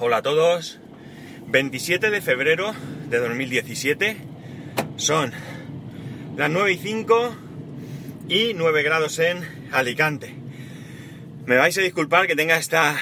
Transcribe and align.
Hola 0.00 0.18
a 0.18 0.22
todos. 0.22 0.80
27 1.46 2.10
de 2.10 2.20
febrero 2.22 2.74
de 3.10 3.18
2017. 3.18 4.16
Son 4.96 5.32
las 6.36 6.50
9 6.50 6.72
y 6.72 6.78
5 6.78 7.36
y 8.28 8.54
9 8.54 8.82
grados 8.82 9.18
en 9.18 9.46
Alicante. 9.72 10.34
Me 11.44 11.56
vais 11.56 11.76
a 11.76 11.82
disculpar 11.82 12.26
que 12.26 12.34
tenga 12.34 12.56
esta, 12.56 12.96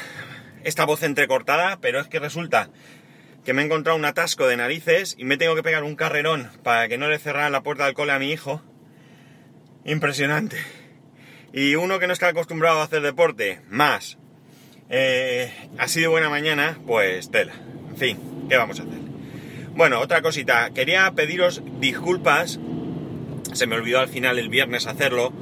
esta 0.65 0.85
voz 0.85 1.05
entrecortada, 1.05 1.79
pero 1.81 2.01
es 2.01 2.09
que 2.09 2.19
resulta 2.19 2.69
que 3.45 3.53
me 3.53 3.63
he 3.63 3.65
encontrado 3.65 3.97
un 3.97 4.05
atasco 4.05 4.49
de 4.49 4.57
narices 4.57 5.15
y 5.17 5.25
me 5.25 5.37
tengo 5.37 5.55
que 5.55 5.63
pegar 5.63 5.85
un 5.85 5.95
carrerón 5.95 6.51
para 6.65 6.89
que 6.89 6.99
no 6.99 7.09
le 7.09 7.21
cerraran 7.21 7.53
la 7.53 7.63
puerta 7.63 7.85
del 7.85 7.95
cole 7.95 8.13
a 8.13 8.19
mi 8.19 8.33
hijo. 8.33 8.61
Impresionante. 9.85 10.57
Y 11.53 11.77
uno 11.77 12.01
que 12.01 12.09
no 12.09 12.13
está 12.13 12.29
acostumbrado 12.29 12.81
a 12.81 12.85
hacer 12.85 13.03
deporte, 13.03 13.61
más. 13.69 14.19
Eh, 14.95 15.51
ha 15.79 15.89
sido 15.89 16.11
buena 16.11 16.29
mañana, 16.29 16.79
pues 16.87 17.31
tela. 17.31 17.55
En 17.89 17.97
fin, 17.97 18.19
¿qué 18.51 18.59
vamos 18.59 18.79
a 18.79 18.83
hacer? 18.83 18.99
Bueno, 19.75 19.99
otra 20.01 20.21
cosita. 20.21 20.69
Quería 20.75 21.11
pediros 21.13 21.63
disculpas. 21.81 22.61
Se 23.55 23.67
me 23.67 23.77
olvidó 23.77 24.01
al 24.01 24.09
final 24.09 24.39
el 24.39 24.51
viernes 24.51 24.87
hacerlo. 24.87 25.33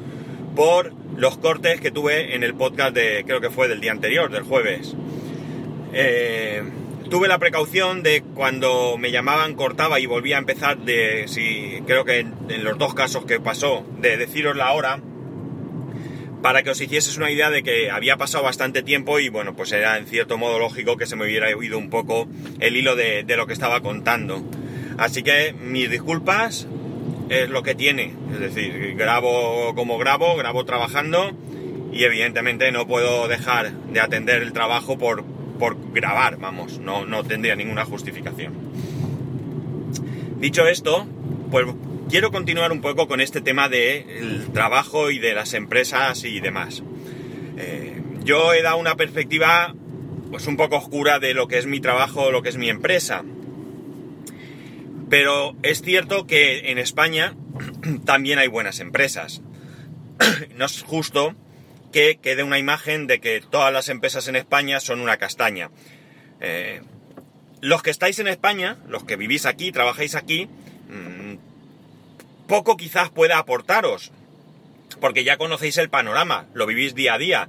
Por 0.55 0.95
los 1.17 1.37
cortes 1.37 1.81
que 1.81 1.91
tuve 1.91 2.37
en 2.37 2.45
el 2.45 2.55
podcast 2.55 2.95
de, 2.95 3.25
creo 3.27 3.41
que 3.41 3.51
fue 3.51 3.67
del 3.67 3.81
día 3.81 3.91
anterior, 3.91 4.31
del 4.31 4.45
jueves. 4.45 4.95
Eh, 5.93 6.63
tuve 7.11 7.27
la 7.27 7.41
precaución 7.41 8.05
de 8.05 8.23
cuando 8.23 8.99
me 8.99 9.11
llamaban 9.11 9.55
cortaba 9.55 9.99
y 9.99 10.07
volvía 10.07 10.37
a 10.37 10.39
empezar 10.39 10.79
de 10.79 11.27
si 11.27 11.83
creo 11.89 12.05
que 12.05 12.21
en, 12.21 12.35
en 12.51 12.63
los 12.63 12.79
dos 12.79 12.95
casos 12.95 13.25
que 13.25 13.41
pasó 13.41 13.85
de 13.99 14.17
deciros 14.17 14.57
la 14.57 14.71
hora 14.75 15.01
para 16.43 16.63
que 16.63 16.71
os 16.71 16.81
hicieses 16.81 17.17
una 17.17 17.31
idea 17.31 17.51
de 17.51 17.63
que 17.63 17.91
había 17.91 18.17
pasado 18.17 18.45
bastante 18.45 18.83
tiempo 18.83 19.19
y 19.19 19.29
bueno, 19.29 19.55
pues 19.55 19.73
era 19.73 19.99
en 19.99 20.07
cierto 20.07 20.39
modo 20.39 20.59
lógico 20.59 20.97
que 20.97 21.07
se 21.07 21.17
me 21.17 21.25
hubiera 21.25 21.55
oído 21.57 21.79
un 21.79 21.91
poco 21.91 22.29
el 22.61 22.77
hilo 22.77 22.97
de, 22.97 23.25
de 23.25 23.37
lo 23.37 23.47
que 23.47 23.53
estaba 23.53 23.81
contando. 23.81 24.43
Así 24.99 25.23
que 25.23 25.53
mis 25.53 25.91
disculpas 25.91 26.67
es 27.29 27.49
lo 27.49 27.63
que 27.63 27.75
tiene, 27.75 28.15
es 28.33 28.41
decir, 28.41 28.95
grabo 28.97 29.75
como 29.75 29.99
grabo, 29.99 30.37
grabo 30.37 30.65
trabajando 30.65 31.31
y 31.93 32.05
evidentemente 32.05 32.71
no 32.73 32.87
puedo 32.87 33.29
dejar 33.29 33.73
de 33.73 34.01
atender 34.01 34.43
el 34.43 34.53
trabajo 34.53 34.99
por, 34.99 35.25
por 35.59 35.93
grabar, 35.93 36.39
vamos, 36.39 36.79
no, 36.79 37.07
no 37.07 37.23
tendría 37.25 37.55
ninguna 37.55 37.85
justificación. 37.85 38.53
Dicho 40.39 40.67
esto, 40.67 41.07
pues 41.51 41.67
quiero 42.11 42.33
continuar 42.33 42.73
un 42.73 42.81
poco 42.81 43.07
con 43.07 43.21
este 43.21 43.41
tema 43.41 43.69
del 43.69 44.49
trabajo 44.53 45.13
y 45.13 45.21
de 45.21 45.33
las 45.33 45.55
empresas 45.55 46.25
y 46.25 46.41
demás. 46.41 46.83
Eh, 47.57 48.03
yo 48.25 48.53
he 48.53 48.63
dado 48.63 48.79
una 48.79 48.97
perspectiva 48.97 49.75
pues 50.31 50.49
un 50.49 50.57
poco 50.57 50.77
oscura 50.77 51.21
de 51.21 51.35
lo 51.35 51.47
que 51.47 51.59
es 51.59 51.67
mi 51.67 51.81
trabajo, 51.81 52.33
lo 52.33 52.43
que 52.43 52.49
es 52.49 52.57
mi 52.57 52.69
empresa. 52.69 53.23
Pero 55.09 55.55
es 55.63 55.83
cierto 55.83 56.27
que 56.27 56.71
en 56.71 56.79
España 56.79 57.37
también 58.05 58.41
hay 58.41 58.49
buenas 58.49 58.81
empresas. 58.81 59.41
no 60.57 60.65
es 60.65 60.83
justo 60.83 61.37
que 61.93 62.19
quede 62.21 62.43
una 62.43 62.59
imagen 62.59 63.07
de 63.07 63.21
que 63.21 63.41
todas 63.41 63.73
las 63.73 63.89
empresas 63.89 64.27
en 64.27 64.35
España 64.35 64.81
son 64.81 65.01
una 65.01 65.17
castaña. 65.17 65.71
Eh, 66.41 66.83
los 67.61 67.83
que 67.83 67.91
estáis 67.91 68.19
en 68.19 68.27
España, 68.27 68.79
los 68.89 69.05
que 69.05 69.15
vivís 69.15 69.47
aquí, 69.47 69.71
trabajáis 69.71 70.17
aquí, 70.17 70.49
poco 72.51 72.77
quizás 72.77 73.11
pueda 73.11 73.39
aportaros, 73.39 74.11
porque 75.01 75.23
ya 75.23 75.37
conocéis 75.37 75.79
el 75.79 75.89
panorama, 75.89 76.47
lo 76.53 76.67
vivís 76.67 76.97
día 76.97 77.15
a 77.15 77.19
día, 77.19 77.49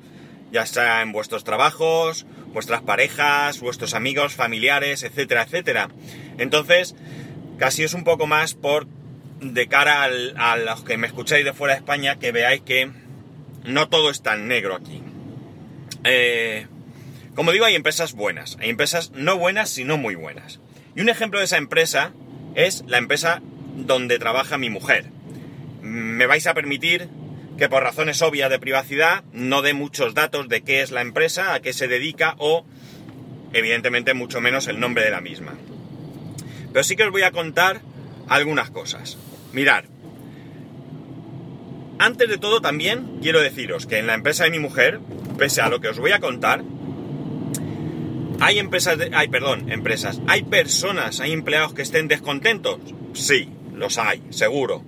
ya 0.52 0.64
sea 0.68 1.02
en 1.02 1.12
vuestros 1.12 1.44
trabajos, 1.44 2.28
vuestras 2.54 2.84
parejas, 2.84 3.60
vuestros 3.62 3.96
amigos, 3.96 4.36
familiares, 4.36 5.02
etcétera, 5.02 5.42
etcétera. 5.42 5.90
Entonces, 6.38 6.96
casi 7.58 7.84
es 7.84 7.96
un 7.96 8.04
poco 8.04 8.28
más 8.28 8.54
por 8.54 8.86
de 9.40 9.68
cara 9.68 10.04
a 10.04 10.58
los 10.58 10.84
que 10.84 10.98
me 10.98 11.08
escucháis 11.08 11.46
de 11.46 11.54
fuera 11.54 11.74
de 11.74 11.80
España 11.80 12.20
que 12.20 12.32
veáis 12.32 12.62
que 12.62 12.92
no 13.66 13.90
todo 13.90 14.12
es 14.12 14.22
tan 14.22 14.48
negro 14.48 14.76
aquí. 14.76 15.02
Eh, 16.04 16.68
como 17.34 17.54
digo, 17.54 17.66
hay 17.66 17.74
empresas 17.74 18.14
buenas, 18.14 18.56
hay 18.62 18.70
empresas 18.70 19.10
no 19.16 19.36
buenas, 19.36 19.72
sino 19.72 19.98
muy 19.98 20.14
buenas. 20.14 20.60
Y 20.96 21.02
un 21.02 21.10
ejemplo 21.10 21.40
de 21.40 21.46
esa 21.46 21.58
empresa 21.58 22.14
es 22.54 22.84
la 22.86 23.00
empresa 23.00 23.42
donde 23.76 24.20
trabaja 24.20 24.58
mi 24.58 24.70
mujer. 24.70 25.06
Me 25.82 26.26
vais 26.28 26.46
a 26.48 26.54
permitir 26.54 27.10
que 27.58 27.70
por 27.70 27.84
razones 27.84 28.22
obvias 28.22 28.50
de 28.50 28.60
privacidad 28.60 29.24
no 29.34 29.62
dé 29.62 29.74
muchos 29.74 30.14
datos 30.14 30.50
de 30.50 30.62
qué 30.62 30.82
es 30.82 30.92
la 30.92 31.02
empresa, 31.02 31.54
a 31.54 31.62
qué 31.62 31.74
se 31.74 31.88
dedica 31.88 32.36
o, 32.38 32.66
evidentemente, 33.54 34.14
mucho 34.14 34.42
menos 34.42 34.68
el 34.68 34.80
nombre 34.80 35.04
de 35.04 35.12
la 35.12 35.22
misma. 35.22 35.54
Pero 36.72 36.84
sí 36.84 36.96
que 36.96 37.04
os 37.04 37.12
voy 37.12 37.24
a 37.24 37.32
contar 37.32 37.82
algunas 38.30 38.70
cosas. 38.70 39.18
Mirad, 39.54 39.84
antes 42.00 42.30
de 42.30 42.38
todo 42.38 42.62
también 42.62 43.20
quiero 43.22 43.42
deciros 43.42 43.86
que 43.86 44.00
en 44.00 44.08
la 44.08 44.16
empresa 44.16 44.46
de 44.46 44.52
mi 44.52 44.60
mujer, 44.60 45.00
pese 45.38 45.62
a 45.62 45.70
lo 45.70 45.82
que 45.82 45.90
os 45.90 46.00
voy 46.00 46.14
a 46.14 46.20
contar, 46.20 46.64
hay 48.40 48.58
empresas, 48.58 48.98
hay, 49.14 49.28
perdón, 49.28 49.72
empresas, 49.72 50.20
hay 50.28 50.42
personas, 50.42 51.20
hay 51.20 51.32
empleados 51.32 51.76
que 51.76 51.84
estén 51.84 52.08
descontentos, 52.08 52.80
sí, 53.14 53.50
los 53.82 53.98
hay, 53.98 54.24
seguro. 54.30 54.84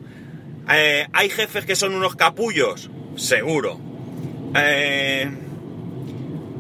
Eh, 0.72 1.08
¿Hay 1.12 1.30
jefes 1.30 1.66
que 1.66 1.76
son 1.76 1.94
unos 1.94 2.16
capullos? 2.16 2.90
Seguro. 3.18 3.80
Eh, 4.56 5.30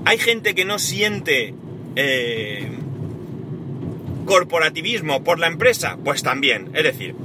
¿Hay 0.04 0.18
gente 0.18 0.54
que 0.56 0.66
no 0.66 0.80
siente 0.80 1.56
eh, 1.96 2.70
corporativismo 4.26 5.24
por 5.24 5.40
la 5.40 5.48
empresa? 5.48 5.98
Pues 6.04 6.24
también. 6.24 6.72
Es 6.74 6.84
decir, 6.84 7.16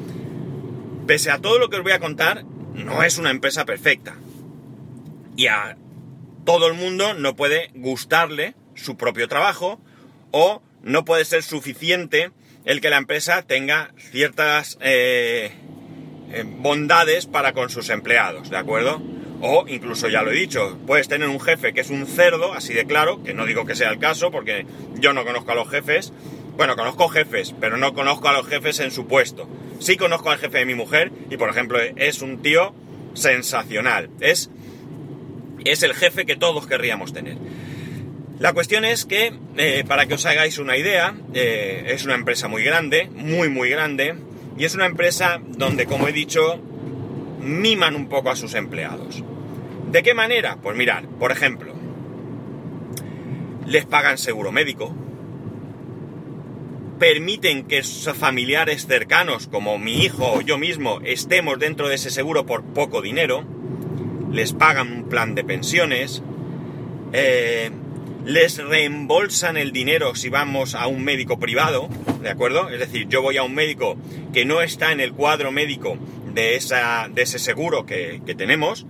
pese 1.06 1.32
a 1.32 1.38
todo 1.38 1.58
lo 1.58 1.70
que 1.70 1.78
os 1.78 1.82
voy 1.82 1.92
a 1.92 1.98
contar, 1.98 2.44
no 2.74 3.02
es 3.02 3.18
una 3.18 3.30
empresa 3.30 3.64
perfecta. 3.64 4.16
Y 5.36 5.48
a 5.48 5.76
todo 6.44 6.68
el 6.68 6.74
mundo 6.74 7.14
no 7.14 7.34
puede 7.34 7.70
gustarle 7.74 8.54
su 8.74 8.96
propio 8.96 9.26
trabajo 9.26 9.80
o 10.30 10.62
no 10.82 11.04
puede 11.04 11.24
ser 11.24 11.42
suficiente 11.42 12.30
el 12.64 12.80
que 12.80 12.90
la 12.90 12.98
empresa 12.98 13.42
tenga 13.42 13.92
ciertas 13.96 14.78
eh, 14.80 15.52
eh, 16.32 16.44
bondades 16.46 17.26
para 17.26 17.52
con 17.52 17.70
sus 17.70 17.88
empleados, 17.90 18.50
¿de 18.50 18.56
acuerdo? 18.56 19.02
O 19.40 19.64
incluso 19.68 20.08
ya 20.08 20.22
lo 20.22 20.32
he 20.32 20.34
dicho, 20.34 20.78
puedes 20.86 21.08
tener 21.08 21.28
un 21.28 21.40
jefe 21.40 21.72
que 21.72 21.80
es 21.80 21.90
un 21.90 22.06
cerdo, 22.06 22.52
así 22.54 22.74
de 22.74 22.86
claro, 22.86 23.22
que 23.22 23.34
no 23.34 23.46
digo 23.46 23.64
que 23.64 23.76
sea 23.76 23.90
el 23.90 23.98
caso, 23.98 24.30
porque 24.30 24.66
yo 24.96 25.12
no 25.12 25.24
conozco 25.24 25.52
a 25.52 25.54
los 25.54 25.70
jefes. 25.70 26.12
Bueno, 26.56 26.74
conozco 26.74 27.08
jefes, 27.08 27.54
pero 27.60 27.76
no 27.76 27.94
conozco 27.94 28.28
a 28.28 28.32
los 28.32 28.48
jefes 28.48 28.80
en 28.80 28.90
su 28.90 29.06
puesto. 29.06 29.48
Sí 29.78 29.96
conozco 29.96 30.30
al 30.30 30.38
jefe 30.38 30.58
de 30.58 30.66
mi 30.66 30.74
mujer 30.74 31.12
y, 31.30 31.36
por 31.36 31.48
ejemplo, 31.48 31.78
es 31.80 32.20
un 32.20 32.42
tío 32.42 32.74
sensacional. 33.14 34.10
Es, 34.18 34.50
es 35.64 35.84
el 35.84 35.94
jefe 35.94 36.26
que 36.26 36.34
todos 36.34 36.66
querríamos 36.66 37.12
tener. 37.12 37.36
La 38.38 38.52
cuestión 38.52 38.84
es 38.84 39.04
que, 39.04 39.32
eh, 39.56 39.84
para 39.86 40.06
que 40.06 40.14
os 40.14 40.24
hagáis 40.24 40.58
una 40.58 40.76
idea, 40.76 41.14
eh, 41.34 41.86
es 41.88 42.04
una 42.04 42.14
empresa 42.14 42.46
muy 42.46 42.62
grande, 42.62 43.10
muy 43.12 43.48
muy 43.48 43.68
grande, 43.68 44.14
y 44.56 44.64
es 44.64 44.76
una 44.76 44.86
empresa 44.86 45.40
donde, 45.44 45.86
como 45.86 46.06
he 46.06 46.12
dicho, 46.12 46.60
miman 47.40 47.96
un 47.96 48.08
poco 48.08 48.30
a 48.30 48.36
sus 48.36 48.54
empleados. 48.54 49.24
¿De 49.90 50.02
qué 50.04 50.14
manera? 50.14 50.58
Pues 50.62 50.76
mirad, 50.76 51.02
por 51.18 51.32
ejemplo, 51.32 51.72
les 53.66 53.86
pagan 53.86 54.18
seguro 54.18 54.52
médico, 54.52 54.94
permiten 57.00 57.64
que 57.64 57.82
sus 57.82 58.12
familiares 58.16 58.86
cercanos, 58.86 59.48
como 59.48 59.78
mi 59.78 60.04
hijo 60.04 60.32
o 60.32 60.42
yo 60.42 60.58
mismo, 60.58 61.00
estemos 61.04 61.58
dentro 61.58 61.88
de 61.88 61.96
ese 61.96 62.10
seguro 62.10 62.46
por 62.46 62.62
poco 62.62 63.02
dinero, 63.02 63.44
les 64.30 64.52
pagan 64.52 64.92
un 64.92 65.08
plan 65.08 65.34
de 65.34 65.42
pensiones, 65.42 66.22
eh, 67.12 67.70
les 68.28 68.58
reembolsan 68.58 69.56
el 69.56 69.72
dinero 69.72 70.14
si 70.14 70.28
vamos 70.28 70.74
a 70.74 70.86
un 70.86 71.02
médico 71.02 71.38
privado, 71.38 71.88
¿de 72.20 72.28
acuerdo? 72.28 72.68
Es 72.68 72.78
decir, 72.78 73.08
yo 73.08 73.22
voy 73.22 73.38
a 73.38 73.42
un 73.42 73.54
médico 73.54 73.96
que 74.34 74.44
no 74.44 74.60
está 74.60 74.92
en 74.92 75.00
el 75.00 75.14
cuadro 75.14 75.50
médico 75.50 75.96
de, 76.34 76.54
esa, 76.54 77.08
de 77.10 77.22
ese 77.22 77.38
seguro 77.38 77.86
que, 77.86 78.20
que 78.26 78.34
tenemos, 78.34 78.84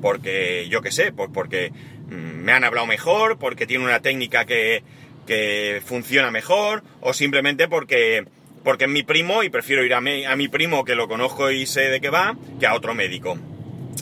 porque 0.00 0.68
yo 0.70 0.80
qué 0.80 0.92
sé, 0.92 1.10
pues 1.10 1.28
porque 1.34 1.72
me 2.08 2.52
han 2.52 2.62
hablado 2.62 2.86
mejor, 2.86 3.36
porque 3.36 3.66
tiene 3.66 3.82
una 3.82 3.98
técnica 3.98 4.44
que, 4.44 4.84
que 5.26 5.82
funciona 5.84 6.30
mejor, 6.30 6.84
o 7.00 7.12
simplemente 7.12 7.66
porque, 7.66 8.24
porque 8.62 8.84
es 8.84 8.90
mi 8.90 9.02
primo 9.02 9.42
y 9.42 9.50
prefiero 9.50 9.84
ir 9.84 9.94
a 9.94 10.00
mi, 10.00 10.24
a 10.24 10.36
mi 10.36 10.46
primo 10.46 10.84
que 10.84 10.94
lo 10.94 11.08
conozco 11.08 11.50
y 11.50 11.66
sé 11.66 11.88
de 11.88 12.00
qué 12.00 12.10
va, 12.10 12.36
que 12.60 12.68
a 12.68 12.74
otro 12.74 12.94
médico. 12.94 13.36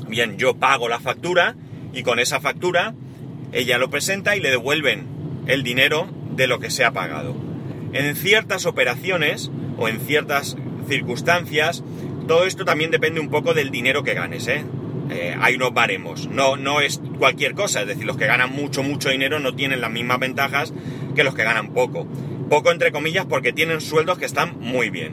Bien, 0.06 0.36
yo 0.36 0.54
pago 0.58 0.90
la 0.90 1.00
factura 1.00 1.56
y 1.94 2.02
con 2.02 2.18
esa 2.18 2.40
factura 2.40 2.92
ella 3.52 3.78
lo 3.78 3.90
presenta 3.90 4.36
y 4.36 4.40
le 4.40 4.50
devuelven 4.50 5.06
el 5.46 5.62
dinero 5.62 6.08
de 6.34 6.46
lo 6.46 6.58
que 6.58 6.70
se 6.70 6.84
ha 6.84 6.92
pagado. 6.92 7.34
En 7.92 8.16
ciertas 8.16 8.66
operaciones 8.66 9.50
o 9.76 9.88
en 9.88 10.00
ciertas 10.00 10.56
circunstancias, 10.88 11.82
todo 12.26 12.44
esto 12.46 12.64
también 12.64 12.90
depende 12.90 13.20
un 13.20 13.30
poco 13.30 13.54
del 13.54 13.70
dinero 13.70 14.02
que 14.02 14.14
ganes, 14.14 14.48
¿eh? 14.48 14.64
Eh, 15.10 15.36
hay 15.38 15.56
unos 15.56 15.74
baremos, 15.74 16.28
no, 16.28 16.56
no 16.56 16.80
es 16.80 17.00
cualquier 17.18 17.54
cosa, 17.54 17.82
es 17.82 17.86
decir, 17.86 18.06
los 18.06 18.16
que 18.16 18.26
ganan 18.26 18.50
mucho, 18.50 18.82
mucho 18.82 19.10
dinero 19.10 19.40
no 19.40 19.54
tienen 19.54 19.80
las 19.82 19.90
mismas 19.90 20.18
ventajas 20.18 20.72
que 21.14 21.24
los 21.24 21.34
que 21.34 21.44
ganan 21.44 21.74
poco. 21.74 22.06
Poco 22.48 22.70
entre 22.70 22.92
comillas 22.92 23.26
porque 23.26 23.52
tienen 23.52 23.80
sueldos 23.80 24.18
que 24.18 24.24
están 24.24 24.58
muy 24.58 24.90
bien. 24.90 25.12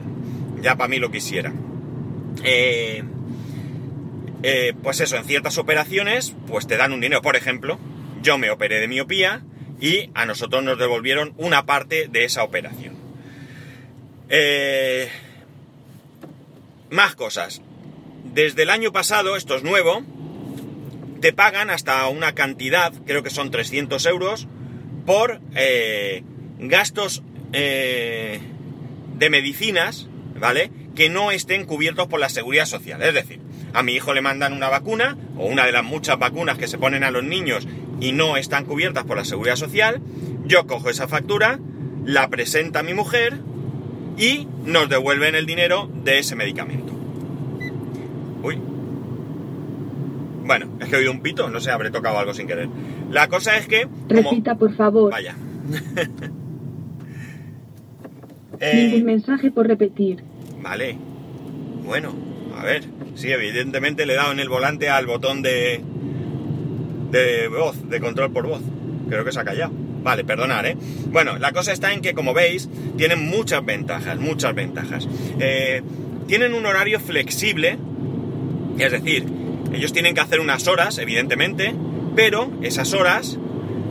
Ya 0.62 0.76
para 0.76 0.88
mí 0.88 0.98
lo 0.98 1.10
quisiera. 1.10 1.52
Eh, 2.44 3.02
eh, 4.42 4.72
pues 4.82 5.00
eso, 5.00 5.16
en 5.16 5.24
ciertas 5.24 5.58
operaciones, 5.58 6.34
pues 6.46 6.66
te 6.66 6.76
dan 6.76 6.92
un 6.92 7.00
dinero. 7.00 7.22
Por 7.22 7.36
ejemplo, 7.36 7.78
yo 8.22 8.38
me 8.38 8.50
operé 8.50 8.80
de 8.80 8.88
miopía 8.88 9.42
y 9.80 10.10
a 10.14 10.26
nosotros 10.26 10.62
nos 10.62 10.78
devolvieron 10.78 11.32
una 11.36 11.66
parte 11.66 12.08
de 12.08 12.24
esa 12.24 12.44
operación. 12.44 12.94
Eh, 14.28 15.08
más 16.90 17.14
cosas. 17.14 17.62
Desde 18.32 18.62
el 18.62 18.70
año 18.70 18.92
pasado, 18.92 19.36
esto 19.36 19.56
es 19.56 19.62
nuevo, 19.62 20.02
te 21.20 21.32
pagan 21.32 21.70
hasta 21.70 22.06
una 22.08 22.34
cantidad, 22.34 22.92
creo 23.06 23.22
que 23.22 23.30
son 23.30 23.50
300 23.50 24.04
euros, 24.06 24.46
por 25.06 25.40
eh, 25.54 26.22
gastos 26.58 27.22
eh, 27.52 28.40
de 29.16 29.30
medicinas, 29.30 30.08
¿vale? 30.38 30.70
Que 30.94 31.08
no 31.08 31.30
estén 31.30 31.64
cubiertos 31.64 32.06
por 32.08 32.20
la 32.20 32.28
seguridad 32.28 32.66
social. 32.66 33.02
Es 33.02 33.14
decir, 33.14 33.40
a 33.72 33.82
mi 33.82 33.94
hijo 33.94 34.14
le 34.14 34.20
mandan 34.20 34.52
una 34.52 34.68
vacuna, 34.68 35.16
o 35.36 35.46
una 35.46 35.66
de 35.66 35.72
las 35.72 35.84
muchas 35.84 36.18
vacunas 36.18 36.58
que 36.58 36.68
se 36.68 36.78
ponen 36.78 37.04
a 37.04 37.10
los 37.10 37.24
niños 37.24 37.66
y 38.00 38.12
no 38.12 38.36
están 38.36 38.64
cubiertas 38.64 39.04
por 39.04 39.16
la 39.16 39.24
seguridad 39.24 39.56
social, 39.56 40.00
yo 40.46 40.66
cojo 40.66 40.90
esa 40.90 41.06
factura, 41.08 41.58
la 42.04 42.28
presenta 42.28 42.80
a 42.80 42.82
mi 42.82 42.94
mujer 42.94 43.38
y 44.18 44.48
nos 44.64 44.88
devuelven 44.88 45.34
el 45.34 45.46
dinero 45.46 45.88
de 46.04 46.18
ese 46.18 46.34
medicamento. 46.36 46.92
Uy. 48.42 48.58
Bueno, 50.44 50.66
es 50.80 50.88
que 50.88 50.96
he 50.96 50.98
oído 50.98 51.12
un 51.12 51.20
pito, 51.20 51.48
no 51.50 51.60
sé, 51.60 51.70
habré 51.70 51.90
tocado 51.90 52.18
algo 52.18 52.34
sin 52.34 52.46
querer. 52.46 52.68
La 53.10 53.28
cosa 53.28 53.56
es 53.56 53.66
que... 53.68 53.86
Repita, 54.08 54.56
por 54.56 54.74
favor. 54.74 55.12
Vaya. 55.12 55.34
Ningún 58.60 59.00
Eh, 59.00 59.02
mensaje 59.04 59.50
por 59.50 59.66
repetir. 59.66 60.22
Vale. 60.62 60.96
Bueno, 61.84 62.12
a 62.56 62.64
ver. 62.64 62.84
Sí, 63.14 63.30
evidentemente 63.32 64.04
le 64.06 64.12
he 64.14 64.16
dado 64.16 64.32
en 64.32 64.40
el 64.40 64.48
volante 64.48 64.88
al 64.90 65.06
botón 65.06 65.40
de. 65.42 65.80
De 67.10 67.48
voz, 67.48 67.88
de 67.88 68.00
control 68.00 68.32
por 68.32 68.46
voz. 68.46 68.62
Creo 69.08 69.24
que 69.24 69.32
se 69.32 69.40
ha 69.40 69.44
callado. 69.44 69.72
Vale, 70.02 70.24
perdonar, 70.24 70.66
¿eh? 70.66 70.76
Bueno, 71.10 71.38
la 71.38 71.52
cosa 71.52 71.72
está 71.72 71.92
en 71.92 72.00
que, 72.00 72.14
como 72.14 72.32
veis, 72.32 72.68
tienen 72.96 73.28
muchas 73.28 73.64
ventajas, 73.64 74.18
muchas 74.18 74.54
ventajas. 74.54 75.06
Eh, 75.38 75.82
tienen 76.26 76.54
un 76.54 76.64
horario 76.64 77.00
flexible, 77.00 77.76
es 78.78 78.92
decir, 78.92 79.26
ellos 79.72 79.92
tienen 79.92 80.14
que 80.14 80.20
hacer 80.20 80.40
unas 80.40 80.66
horas, 80.68 80.98
evidentemente, 80.98 81.74
pero 82.16 82.50
esas 82.62 82.92
horas 82.94 83.38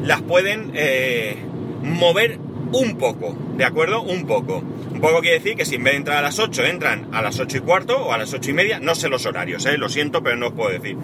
las 0.04 0.22
pueden 0.22 0.72
eh, 0.74 1.36
mover 1.84 2.40
un 2.72 2.98
poco, 2.98 3.38
¿de 3.58 3.66
acuerdo? 3.66 4.02
Un 4.02 4.26
poco. 4.26 4.64
Un 4.92 5.02
poco 5.02 5.22
quiere 5.22 5.40
decir 5.40 5.56
que 5.56 5.66
si 5.66 5.76
en 5.76 5.84
vez 5.84 5.94
de 5.94 5.98
entrar 5.98 6.18
a 6.18 6.22
las 6.22 6.40
8 6.40 6.66
entran 6.66 7.08
a 7.12 7.22
las 7.22 7.40
8 7.40 7.58
y 7.58 7.60
cuarto 7.62 7.98
o 7.98 8.14
a 8.14 8.18
las 8.18 8.34
8 8.34 8.52
y 8.52 8.54
media, 8.54 8.80
no 8.80 8.96
sé 8.96 9.10
los 9.10 9.26
horarios, 9.26 9.66
¿eh? 9.66 9.78
lo 9.78 9.90
siento, 9.90 10.24
pero 10.24 10.36
no 10.36 10.48
os 10.48 10.54
puedo 10.54 10.72
decir. 10.72 10.98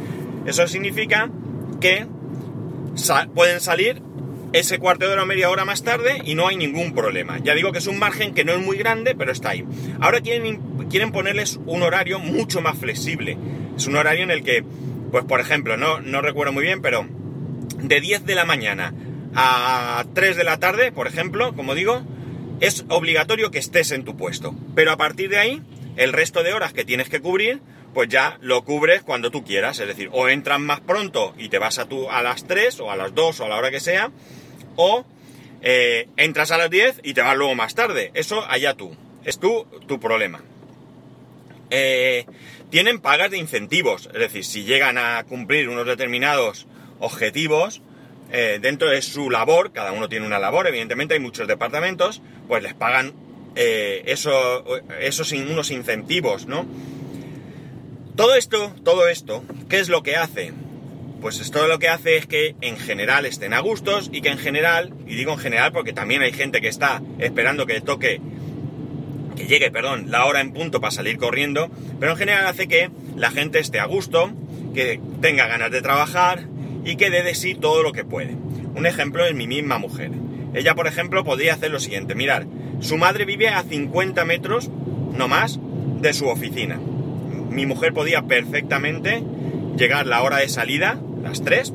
Eso 0.46 0.68
significa 0.68 1.30
que 1.80 2.08
pueden 3.34 3.60
salir 3.60 4.02
ese 4.54 4.80
cuarto 4.80 5.06
de 5.06 5.14
hora 5.14 5.24
o 5.24 5.26
media 5.26 5.50
hora 5.50 5.66
más 5.66 5.84
tarde 5.84 6.22
y 6.24 6.36
no 6.36 6.48
hay 6.48 6.56
ningún 6.56 6.94
problema. 6.94 7.40
Ya 7.44 7.54
digo 7.56 7.72
que 7.72 7.80
es 7.80 7.88
un 7.88 8.00
margen 8.00 8.34
que 8.34 8.46
no 8.46 8.54
es 8.54 8.60
muy 8.60 8.78
grande, 8.78 9.14
pero 9.14 9.32
está 9.32 9.50
ahí. 9.50 9.66
Ahora 10.00 10.22
quieren, 10.22 10.62
quieren 10.90 11.12
ponerles 11.12 11.60
un 11.66 11.84
horario 11.84 12.20
mucho 12.20 12.62
más 12.62 12.78
flexible. 12.78 13.38
Es 13.76 13.88
un 13.88 13.98
horario 13.98 14.24
en 14.24 14.32
el 14.32 14.44
que, 14.44 14.64
pues 15.12 15.26
por 15.26 15.42
ejemplo, 15.42 15.76
no, 15.76 16.00
no 16.00 16.22
recuerdo 16.22 16.54
muy 16.54 16.64
bien, 16.64 16.82
pero 16.82 17.06
de 17.82 18.00
10 18.00 18.26
de 18.26 18.36
la 18.36 18.46
mañana 18.46 18.94
a 19.36 20.06
3 20.14 20.38
de 20.38 20.44
la 20.46 20.58
tarde, 20.58 20.94
por 20.94 21.08
ejemplo, 21.08 21.54
como 21.54 21.76
digo, 21.76 22.02
es 22.62 22.86
obligatorio 22.88 23.52
que 23.52 23.60
estés 23.60 23.92
en 23.92 24.06
tu 24.06 24.16
puesto. 24.16 24.56
Pero 24.74 24.92
a 24.92 24.98
partir 24.98 25.30
de 25.30 25.38
ahí, 25.38 25.62
el 25.98 26.14
resto 26.14 26.44
de 26.44 26.54
horas 26.54 26.72
que 26.72 26.86
tienes 26.86 27.10
que 27.10 27.20
cubrir, 27.20 27.60
pues 27.96 28.10
ya 28.10 28.38
lo 28.42 28.64
cubres 28.66 29.02
cuando 29.04 29.32
tú 29.32 29.46
quieras. 29.46 29.80
Es 29.80 29.88
decir, 29.88 30.10
o 30.12 30.28
entras 30.28 30.60
más 30.60 30.82
pronto 30.82 31.34
y 31.38 31.48
te 31.48 31.58
vas 31.58 31.80
a, 31.80 31.88
tu, 31.88 32.12
a 32.12 32.22
las 32.22 32.46
3 32.46 32.82
o 32.82 32.92
a 32.92 32.98
las 32.98 33.16
2 33.16 33.40
o 33.40 33.46
a 33.46 33.50
la 33.50 33.56
hora 33.56 33.72
que 33.72 33.80
sea, 33.80 34.12
o 34.76 35.06
eh, 35.62 36.10
entras 36.18 36.52
a 36.52 36.58
las 36.58 36.70
10 36.70 37.00
y 37.04 37.14
te 37.14 37.22
vas 37.22 37.38
luego 37.38 37.56
más 37.56 37.74
tarde. 37.74 38.12
Eso 38.14 38.46
allá 38.48 38.74
tú. 38.74 38.96
Es 39.24 39.40
tu, 39.40 39.66
tu 39.88 39.98
problema. 40.00 40.44
Eh, 41.70 42.26
tienen 42.70 43.00
pagas 43.00 43.32
de 43.32 43.38
incentivos, 43.38 44.10
es 44.14 44.20
decir, 44.20 44.44
si 44.44 44.66
llegan 44.66 44.98
a 44.98 45.24
cumplir 45.24 45.70
unos 45.70 45.88
determinados 45.88 46.68
objetivos 47.00 47.82
eh, 48.32 48.60
dentro 48.62 48.90
de 48.90 49.02
su 49.02 49.30
labor, 49.30 49.72
cada 49.72 49.94
uno 49.94 50.10
tiene 50.10 50.28
una 50.28 50.38
labor, 50.38 50.68
evidentemente 50.68 51.14
hay 51.14 51.22
muchos 51.22 51.48
departamentos, 51.48 52.22
pues 52.48 52.62
les 52.62 52.74
pagan 52.74 53.14
eh, 53.56 54.04
eso, 54.08 54.66
esos 55.00 55.32
unos 55.32 55.72
incentivos, 55.72 56.46
¿no? 56.46 56.66
Todo 58.16 58.36
esto, 58.36 58.74
todo 58.86 59.10
esto, 59.10 59.44
¿qué 59.68 59.80
es 59.80 59.90
lo 59.90 60.02
que 60.02 60.16
hace? 60.16 60.54
Pues 61.20 61.42
esto 61.42 61.68
lo 61.68 61.80
que 61.80 61.90
hace 61.90 62.16
es 62.16 62.26
que 62.26 62.56
en 62.62 62.78
general 62.78 63.26
estén 63.26 63.54
a 63.54 63.60
gustos 63.60 64.10
y 64.10 64.22
que 64.22 64.30
en 64.30 64.38
general, 64.38 64.94
y 65.06 65.16
digo 65.16 65.34
en 65.34 65.38
general 65.38 65.74
porque 65.74 65.92
también 65.92 66.22
hay 66.22 66.32
gente 66.32 66.62
que 66.62 66.70
está 66.70 67.02
esperando 67.20 67.66
que 67.66 67.82
toque 67.82 68.22
que 69.36 69.48
llegue, 69.48 69.70
perdón, 69.70 70.12
la 70.12 70.26
hora 70.26 70.40
en 70.40 70.54
punto 70.54 70.80
para 70.80 70.92
salir 70.92 71.18
corriendo, 71.18 71.70
pero 72.00 72.14
en 72.14 72.18
general 72.18 72.48
hace 72.48 72.70
que 72.70 72.90
la 73.18 73.32
gente 73.32 73.60
esté 73.60 73.82
a 73.82 73.86
gusto, 73.86 74.32
que 74.74 75.02
tenga 75.20 75.48
ganas 75.48 75.72
de 75.72 75.82
trabajar 75.82 76.48
y 76.86 76.96
que 76.96 77.10
dé 77.10 77.22
de 77.22 77.36
sí 77.36 77.54
todo 77.54 77.84
lo 77.84 77.92
que 77.92 78.06
puede. 78.06 78.38
Un 78.76 78.86
ejemplo 78.86 79.26
es 79.26 79.34
mi 79.34 79.46
misma 79.46 79.78
mujer. 79.78 80.12
Ella, 80.54 80.74
por 80.74 80.88
ejemplo, 80.88 81.26
podría 81.26 81.56
hacer 81.56 81.70
lo 81.70 81.82
siguiente, 81.82 82.16
mirar, 82.16 82.46
su 82.80 82.98
madre 82.98 83.26
vive 83.26 83.50
a 83.50 83.64
50 83.64 84.24
metros, 84.24 84.70
no 85.12 85.28
más, 85.28 85.60
de 86.00 86.14
su 86.14 86.30
oficina. 86.30 86.80
Mi 87.56 87.66
mujer 87.66 87.94
podía 87.94 88.24
perfectamente 88.24 89.24
llegar 89.78 90.08
la 90.08 90.22
hora 90.24 90.38
de 90.38 90.50
salida, 90.50 91.00
las 91.24 91.42
3, 91.42 91.74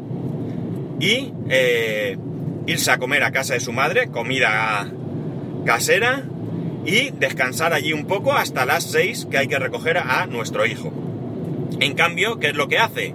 y 1.00 1.32
eh, 1.48 2.18
irse 2.66 2.90
a 2.90 2.98
comer 2.98 3.24
a 3.24 3.32
casa 3.32 3.54
de 3.54 3.60
su 3.60 3.72
madre, 3.72 4.08
comida 4.08 4.92
casera, 5.64 6.22
y 6.84 7.12
descansar 7.12 7.72
allí 7.72 7.94
un 7.94 8.04
poco 8.04 8.34
hasta 8.34 8.66
las 8.66 8.84
6 8.84 9.28
que 9.30 9.38
hay 9.38 9.48
que 9.48 9.58
recoger 9.58 9.96
a 9.96 10.26
nuestro 10.26 10.66
hijo. 10.66 10.92
En 11.80 11.94
cambio, 11.94 12.38
¿qué 12.38 12.48
es 12.48 12.54
lo 12.54 12.68
que 12.68 12.78
hace? 12.78 13.14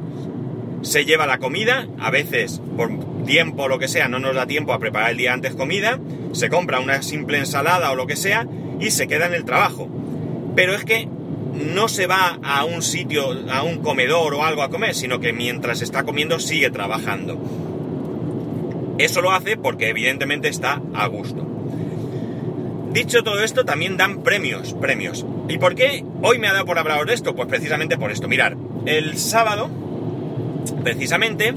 Se 0.81 1.06
lleva 1.06 1.27
la 1.27 1.38
comida, 1.38 1.88
a 2.00 2.09
veces 2.09 2.62
por 2.75 2.89
tiempo 3.25 3.63
o 3.63 3.67
lo 3.67 3.77
que 3.77 3.88
sea 3.88 4.07
no 4.07 4.17
nos 4.17 4.33
da 4.33 4.47
tiempo 4.47 4.73
a 4.73 4.79
preparar 4.79 5.12
el 5.12 5.17
día 5.17 5.33
antes 5.33 5.53
comida, 5.53 6.00
se 6.31 6.50
compra 6.50 6.79
una 6.79 7.03
simple 7.03 7.38
ensalada 7.38 7.91
o 7.91 7.95
lo 7.95 8.07
que 8.07 8.15
sea 8.15 8.48
y 8.79 8.89
se 8.89 9.07
queda 9.07 9.27
en 9.27 9.36
el 9.36 9.45
trabajo. 9.45 9.88
Pero 10.55 10.74
es 10.74 10.84
que 10.84 11.07
no 11.55 11.88
se 11.88 12.07
va 12.07 12.39
a 12.43 12.65
un 12.65 12.81
sitio, 12.81 13.31
a 13.50 13.63
un 13.63 13.77
comedor 13.79 14.33
o 14.33 14.43
algo 14.43 14.62
a 14.62 14.69
comer, 14.69 14.93
sino 14.93 15.19
que 15.19 15.33
mientras 15.33 15.81
está 15.81 16.03
comiendo 16.03 16.39
sigue 16.39 16.69
trabajando. 16.69 17.39
Eso 18.97 19.21
lo 19.21 19.31
hace 19.31 19.57
porque 19.57 19.89
evidentemente 19.89 20.47
está 20.47 20.81
a 20.93 21.07
gusto. 21.07 21.45
Dicho 22.91 23.24
todo 23.24 23.43
esto, 23.43 23.65
también 23.65 23.97
dan 23.97 24.24
premios, 24.24 24.74
premios. 24.74 25.25
¿Y 25.50 25.57
por 25.57 25.75
qué 25.75 26.05
hoy 26.21 26.39
me 26.39 26.47
ha 26.47 26.53
dado 26.53 26.65
por 26.65 26.79
hablar 26.79 27.05
de 27.05 27.13
esto? 27.13 27.35
Pues 27.35 27.47
precisamente 27.50 27.97
por 27.97 28.09
esto. 28.09 28.29
Mirar, 28.29 28.55
el 28.85 29.17
sábado, 29.17 29.69
precisamente, 30.83 31.53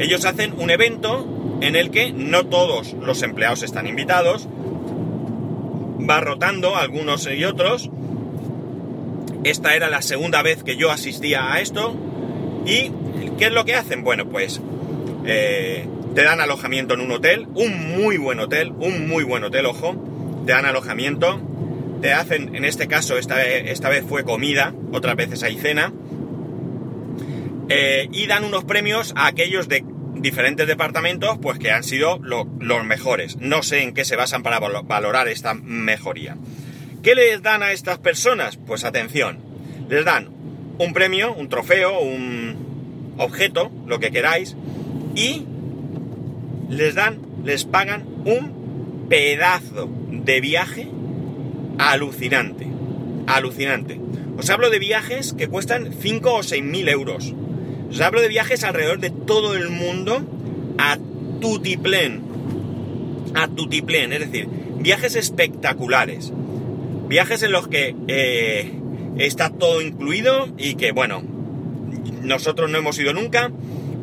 ellos 0.00 0.24
hacen 0.24 0.54
un 0.58 0.70
evento 0.70 1.58
en 1.60 1.76
el 1.76 1.90
que 1.90 2.12
no 2.12 2.46
todos 2.46 2.94
los 2.94 3.22
empleados 3.22 3.62
están 3.62 3.86
invitados, 3.86 4.48
va 6.08 6.20
rotando 6.20 6.76
algunos 6.76 7.28
y 7.28 7.44
otros. 7.44 7.90
Esta 9.44 9.74
era 9.76 9.88
la 9.90 10.02
segunda 10.02 10.42
vez 10.42 10.62
que 10.64 10.76
yo 10.76 10.90
asistía 10.90 11.52
a 11.52 11.60
esto. 11.60 11.94
¿Y 12.66 12.90
qué 13.38 13.46
es 13.46 13.52
lo 13.52 13.64
que 13.64 13.74
hacen? 13.74 14.02
Bueno, 14.02 14.26
pues 14.28 14.60
eh, 15.26 15.86
te 16.14 16.22
dan 16.24 16.40
alojamiento 16.40 16.94
en 16.94 17.00
un 17.00 17.10
hotel, 17.12 17.46
un 17.54 17.96
muy 17.98 18.16
buen 18.16 18.40
hotel, 18.40 18.72
un 18.78 19.06
muy 19.08 19.22
buen 19.24 19.44
hotel, 19.44 19.66
ojo. 19.66 20.42
Te 20.46 20.52
dan 20.52 20.64
alojamiento, 20.66 21.40
te 22.00 22.12
hacen, 22.12 22.54
en 22.54 22.64
este 22.64 22.86
caso, 22.88 23.16
esta 23.18 23.36
vez, 23.36 23.70
esta 23.70 23.88
vez 23.88 24.04
fue 24.08 24.24
comida, 24.24 24.74
otras 24.92 25.16
veces 25.16 25.42
hay 25.42 25.56
cena. 25.56 25.92
eh, 27.70 28.08
y 28.12 28.26
dan 28.26 28.44
unos 28.44 28.64
premios 28.64 29.14
a 29.16 29.26
aquellos 29.26 29.68
de 29.68 29.82
diferentes 30.16 30.66
departamentos, 30.66 31.38
pues 31.40 31.58
que 31.58 31.70
han 31.70 31.82
sido 31.82 32.18
lo- 32.22 32.46
los 32.60 32.84
mejores. 32.84 33.38
No 33.38 33.62
sé 33.62 33.82
en 33.82 33.94
qué 33.94 34.04
se 34.04 34.16
basan 34.16 34.42
para 34.42 34.60
valo- 34.60 34.82
valorar 34.86 35.28
esta 35.28 35.54
mejoría. 35.54 36.36
¿Qué 37.04 37.14
les 37.14 37.42
dan 37.42 37.62
a 37.62 37.72
estas 37.72 37.98
personas? 37.98 38.56
Pues 38.56 38.82
atención, 38.82 39.36
les 39.90 40.06
dan 40.06 40.30
un 40.78 40.94
premio, 40.94 41.34
un 41.34 41.50
trofeo, 41.50 42.00
un 42.00 43.14
objeto, 43.18 43.70
lo 43.86 44.00
que 44.00 44.10
queráis, 44.10 44.56
y 45.14 45.44
les 46.70 46.94
dan, 46.94 47.18
les 47.44 47.66
pagan 47.66 48.06
un 48.24 49.06
pedazo 49.10 49.86
de 50.10 50.40
viaje 50.40 50.88
alucinante. 51.76 52.68
Alucinante. 53.26 54.00
Os 54.38 54.48
hablo 54.48 54.70
de 54.70 54.78
viajes 54.78 55.34
que 55.34 55.48
cuestan 55.48 55.92
5 55.92 56.32
o 56.32 56.42
6 56.42 56.64
mil 56.64 56.88
euros. 56.88 57.34
Os 57.90 58.00
hablo 58.00 58.22
de 58.22 58.28
viajes 58.28 58.64
alrededor 58.64 59.00
de 59.00 59.10
todo 59.10 59.54
el 59.56 59.68
mundo 59.68 60.26
a 60.78 60.96
tutiplén. 61.42 62.22
a 63.34 63.46
tutiplén, 63.48 64.14
es 64.14 64.20
decir, 64.20 64.48
viajes 64.78 65.16
espectaculares. 65.16 66.32
Viajes 67.08 67.42
en 67.42 67.52
los 67.52 67.68
que 67.68 67.94
eh, 68.08 68.72
está 69.18 69.50
todo 69.50 69.80
incluido 69.80 70.48
y 70.58 70.74
que, 70.74 70.92
bueno, 70.92 71.22
nosotros 72.22 72.70
no 72.70 72.78
hemos 72.78 72.98
ido 72.98 73.12
nunca, 73.12 73.50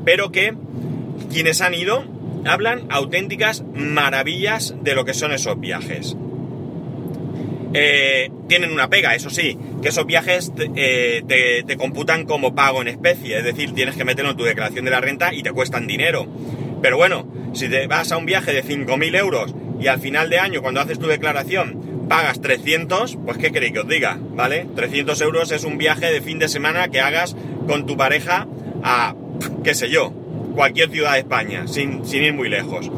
pero 0.05 0.31
que 0.31 0.53
quienes 1.31 1.61
han 1.61 1.73
ido 1.73 2.03
hablan 2.45 2.85
auténticas 2.89 3.63
maravillas 3.73 4.75
de 4.81 4.95
lo 4.95 5.05
que 5.05 5.13
son 5.13 5.31
esos 5.31 5.59
viajes. 5.59 6.15
Eh, 7.73 8.29
tienen 8.49 8.71
una 8.71 8.89
pega, 8.89 9.15
eso 9.15 9.29
sí, 9.29 9.57
que 9.81 9.89
esos 9.89 10.05
viajes 10.05 10.51
eh, 10.75 11.23
te, 11.25 11.63
te, 11.63 11.77
computan 11.77 12.25
como 12.25 12.53
pago 12.53 12.81
en 12.81 12.89
especie, 12.89 13.37
es 13.37 13.45
decir, 13.45 13.73
tienes 13.73 13.95
que 13.95 14.03
meterlo 14.03 14.31
en 14.31 14.37
tu 14.37 14.43
declaración 14.43 14.83
de 14.83 14.91
la 14.91 14.99
renta 14.99 15.33
y 15.33 15.41
te 15.41 15.51
cuestan 15.51 15.87
dinero. 15.87 16.27
Pero 16.81 16.97
bueno, 16.97 17.25
si 17.53 17.69
te 17.69 17.87
vas 17.87 18.11
a 18.11 18.17
un 18.17 18.25
viaje 18.25 18.51
de 18.51 18.63
5.000 18.63 19.15
euros 19.17 19.55
y 19.79 19.87
al 19.87 19.99
final 19.99 20.29
de 20.29 20.39
año, 20.39 20.61
cuando 20.61 20.81
haces 20.81 20.99
tu 20.99 21.07
declaración, 21.07 21.90
pagas 22.11 22.41
300, 22.41 23.19
pues 23.23 23.37
¿qué 23.37 23.53
queréis 23.53 23.71
que 23.71 23.79
os 23.79 23.87
diga? 23.87 24.19
¿Vale? 24.19 24.67
300 24.75 25.21
euros 25.21 25.49
es 25.53 25.63
un 25.63 25.77
viaje 25.77 26.11
de 26.11 26.19
fin 26.19 26.39
de 26.39 26.49
semana 26.49 26.89
que 26.89 26.99
hagas 26.99 27.37
con 27.67 27.85
tu 27.85 27.95
pareja 27.95 28.49
a, 28.83 29.15
qué 29.63 29.73
sé 29.73 29.89
yo, 29.89 30.11
cualquier 30.53 30.89
ciudad 30.89 31.13
de 31.13 31.19
España, 31.19 31.67
sin, 31.67 32.05
sin 32.05 32.23
ir 32.23 32.33
muy 32.33 32.49
lejos. 32.49 32.91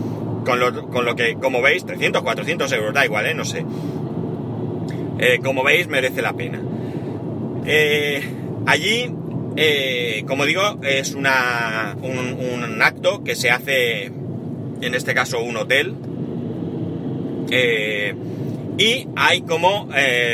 Con 0.43 0.59
lo, 0.59 0.89
con 0.89 1.05
lo, 1.05 1.15
que, 1.15 1.35
como 1.35 1.61
veis, 1.61 1.85
300, 1.85 2.23
400 2.23 2.71
euros, 2.71 2.91
da 2.91 3.05
igual, 3.05 3.27
¿eh? 3.27 3.35
No 3.35 3.45
sé. 3.45 3.63
Eh, 5.19 5.39
como 5.43 5.63
veis, 5.63 5.87
merece 5.87 6.23
la 6.23 6.33
pena. 6.33 6.59
Eh, 7.67 8.23
allí, 8.65 9.13
eh, 9.55 10.23
como 10.27 10.43
digo, 10.47 10.79
es 10.81 11.13
una, 11.13 11.95
un, 12.01 12.17
un, 12.17 12.81
acto 12.81 13.23
que 13.23 13.35
se 13.35 13.51
hace, 13.51 14.05
en 14.05 14.95
este 14.95 15.13
caso, 15.13 15.39
un 15.39 15.57
hotel. 15.57 15.93
Y 18.77 19.07
hay 19.15 19.41
como 19.41 19.89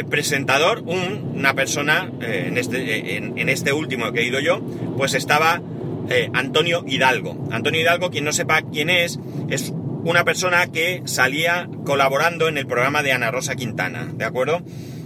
presentador 0.09 0.83
un, 0.85 1.33
una 1.35 1.53
persona, 1.53 2.09
en 2.21 2.57
este, 2.57 3.17
en, 3.17 3.37
en 3.37 3.49
este 3.49 3.73
último 3.73 4.11
que 4.11 4.21
he 4.21 4.25
ido 4.25 4.39
yo, 4.39 4.61
pues 4.97 5.13
estaba 5.13 5.61
eh, 6.09 6.29
Antonio 6.33 6.83
Hidalgo. 6.87 7.37
Antonio 7.51 7.81
Hidalgo, 7.81 8.09
quien 8.09 8.25
no 8.25 8.33
sepa 8.33 8.63
quién 8.63 8.89
es, 8.89 9.19
es 9.49 9.71
una 10.03 10.23
persona 10.23 10.67
que 10.67 11.03
salía 11.05 11.69
colaborando 11.85 12.47
en 12.47 12.57
el 12.57 12.65
programa 12.65 13.03
de 13.03 13.11
Ana 13.11 13.29
Rosa 13.29 13.55
Quintana, 13.55 14.07
¿de 14.13 14.25
acuerdo? 14.25 14.61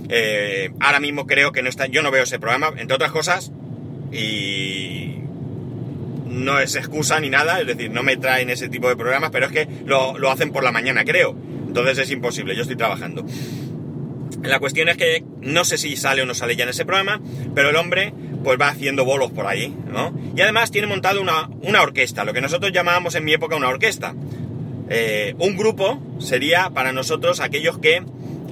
Eh, 0.07 0.71
ahora 0.79 1.01
mismo 1.01 1.27
creo 1.27 1.51
que 1.51 1.61
no 1.61 1.69
está, 1.69 1.87
yo 1.87 2.03
no 2.03 2.11
veo 2.11 2.23
ese 2.23 2.39
programa, 2.39 2.71
entre 2.77 2.95
otras 2.95 3.11
cosas, 3.11 3.51
y 4.13 5.15
no 6.29 6.59
es 6.59 6.75
excusa 6.75 7.19
ni 7.19 7.29
nada, 7.29 7.59
es 7.59 7.67
decir, 7.67 7.91
no 7.91 8.01
me 8.01 8.15
traen 8.15 8.49
ese 8.49 8.69
tipo 8.69 8.87
de 8.87 8.95
programas, 8.95 9.31
pero 9.31 9.47
es 9.47 9.51
que 9.51 9.67
lo, 9.85 10.17
lo 10.17 10.31
hacen 10.31 10.51
por 10.51 10.63
la 10.63 10.71
mañana, 10.71 11.03
creo. 11.03 11.35
Entonces 11.74 11.98
es 11.98 12.12
imposible, 12.12 12.56
yo 12.56 12.62
estoy 12.62 12.75
trabajando. 12.75 13.25
La 14.44 14.60
cuestión 14.60 14.89
es 14.89 14.96
que 14.96 15.24
no 15.42 15.65
sé 15.65 15.80
si 15.80 15.96
sale 15.96 16.22
o 16.22 16.25
no 16.27 16.36
sale 16.36 16.56
ya 16.56 16.65
en 16.65 16.70
ese 16.70 16.86
programa, 16.86 17.20
pero 17.56 17.72
el 17.72 17.75
hombre 17.77 18.13
pues 18.44 18.62
va 18.62 18.68
haciendo 18.68 19.06
bolos 19.06 19.32
por 19.32 19.48
ahí, 19.48 19.75
¿no? 19.92 20.13
Y 20.36 20.42
además 20.42 20.70
tiene 20.70 20.86
montado 20.86 21.20
una, 21.20 21.50
una 21.63 21.82
orquesta, 21.82 22.25
lo 22.25 22.34
que 22.34 22.42
nosotros 22.42 22.72
llamábamos 22.72 23.15
en 23.15 23.25
mi 23.25 23.34
época 23.34 23.56
una 23.56 23.70
orquesta. 23.70 24.13
Eh, 24.88 25.34
un 25.39 25.58
grupo 25.58 26.00
sería 26.20 26.70
para 26.70 26.92
nosotros 26.92 27.39
aquellos 27.39 27.80
que 27.80 28.03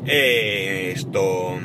eh, 0.07 0.93
esto 0.95 1.59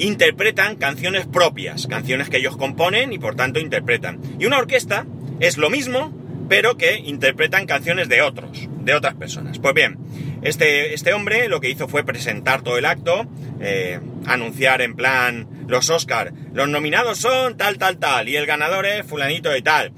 interpretan 0.00 0.74
canciones 0.74 1.28
propias, 1.28 1.86
canciones 1.86 2.28
que 2.28 2.38
ellos 2.38 2.56
componen 2.56 3.12
y 3.12 3.20
por 3.20 3.36
tanto 3.36 3.60
interpretan. 3.60 4.18
Y 4.40 4.46
una 4.46 4.58
orquesta 4.58 5.06
es 5.38 5.58
lo 5.58 5.70
mismo, 5.70 6.12
pero 6.48 6.76
que 6.76 6.98
interpretan 6.98 7.66
canciones 7.66 8.08
de 8.08 8.22
otros, 8.22 8.68
de 8.80 8.94
otras 8.94 9.14
personas. 9.14 9.60
Pues 9.60 9.72
bien, 9.72 9.98
este, 10.48 10.94
este 10.94 11.12
hombre 11.12 11.48
lo 11.48 11.60
que 11.60 11.68
hizo 11.68 11.88
fue 11.88 12.04
presentar 12.04 12.62
todo 12.62 12.78
el 12.78 12.84
acto, 12.84 13.26
eh, 13.60 14.00
anunciar 14.26 14.80
en 14.82 14.94
plan 14.94 15.48
los 15.66 15.90
Oscar, 15.90 16.32
los 16.52 16.68
nominados 16.68 17.18
son 17.18 17.56
tal, 17.56 17.78
tal, 17.78 17.98
tal, 17.98 18.28
y 18.28 18.36
el 18.36 18.46
ganador 18.46 18.86
es 18.86 19.04
fulanito 19.04 19.56
y 19.56 19.62
tal. 19.62 19.92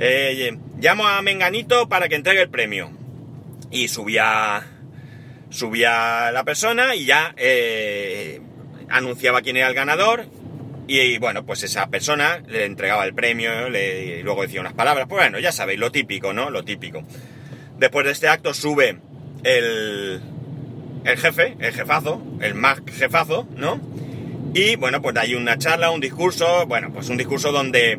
Eh, 0.00 0.58
llamo 0.80 1.06
a 1.06 1.22
Menganito 1.22 1.88
para 1.88 2.08
que 2.08 2.16
entregue 2.16 2.42
el 2.42 2.50
premio. 2.50 2.90
Y 3.70 3.88
subía, 3.88 4.66
subía 5.50 6.32
la 6.32 6.44
persona 6.44 6.94
y 6.94 7.04
ya 7.04 7.34
eh, 7.36 8.40
anunciaba 8.88 9.42
quién 9.42 9.56
era 9.56 9.68
el 9.68 9.74
ganador. 9.74 10.26
Y, 10.88 11.16
bueno, 11.18 11.46
pues 11.46 11.62
esa 11.62 11.86
persona 11.88 12.42
le 12.48 12.64
entregaba 12.64 13.04
el 13.04 13.14
premio, 13.14 13.68
y 13.68 14.22
luego 14.22 14.42
decía 14.42 14.60
unas 14.60 14.74
palabras. 14.74 15.06
Pues 15.08 15.22
bueno, 15.22 15.38
ya 15.38 15.52
sabéis, 15.52 15.78
lo 15.78 15.92
típico, 15.92 16.32
¿no? 16.32 16.50
Lo 16.50 16.64
típico. 16.64 17.04
Después 17.78 18.04
de 18.04 18.12
este 18.12 18.28
acto 18.28 18.52
sube 18.52 18.98
el, 19.44 20.20
el 21.04 21.18
jefe, 21.18 21.56
el 21.58 21.72
jefazo, 21.72 22.22
el 22.40 22.54
más 22.54 22.80
jefazo, 22.86 23.46
¿no? 23.56 23.80
Y 24.54 24.76
bueno, 24.76 25.00
pues 25.00 25.16
hay 25.16 25.34
una 25.34 25.56
charla, 25.56 25.90
un 25.90 26.00
discurso, 26.00 26.66
bueno, 26.66 26.90
pues 26.92 27.08
un 27.08 27.16
discurso 27.16 27.52
donde 27.52 27.98